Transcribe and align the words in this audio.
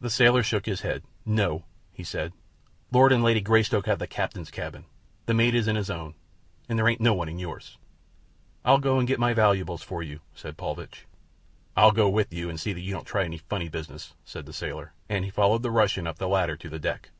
The 0.00 0.10
sailor 0.10 0.42
shook 0.42 0.66
his 0.66 0.80
head. 0.80 1.04
"No," 1.24 1.62
he 1.92 2.02
said; 2.02 2.32
"Lord 2.90 3.12
and 3.12 3.22
Lady 3.22 3.40
Greystoke 3.40 3.86
have 3.86 4.00
the 4.00 4.08
captain's 4.08 4.50
cabin. 4.50 4.86
The 5.26 5.34
mate 5.34 5.54
is 5.54 5.68
in 5.68 5.76
his 5.76 5.88
own, 5.88 6.14
and 6.68 6.76
there 6.76 6.88
ain't 6.88 7.00
no 7.00 7.14
one 7.14 7.28
in 7.28 7.38
yours." 7.38 7.78
"I'll 8.64 8.78
go 8.78 8.98
and 8.98 9.06
get 9.06 9.20
my 9.20 9.32
valuables 9.34 9.84
for 9.84 10.02
you," 10.02 10.18
said 10.34 10.56
Paulvitch. 10.56 11.06
"I'll 11.76 11.92
go 11.92 12.08
with 12.08 12.32
you 12.32 12.50
to 12.50 12.58
see 12.58 12.72
that 12.72 12.80
you 12.80 12.92
don't 12.92 13.04
try 13.06 13.22
any 13.22 13.38
funny 13.38 13.68
business," 13.68 14.14
said 14.24 14.46
the 14.46 14.52
sailor, 14.52 14.94
and 15.08 15.24
he 15.24 15.30
followed 15.30 15.62
the 15.62 15.70
Russian 15.70 16.08
up 16.08 16.18
the 16.18 16.26
ladder 16.26 16.56
to 16.56 16.68
the 16.68 16.80
deck. 16.80 17.10